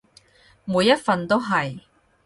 [0.65, 1.81] 每一份都係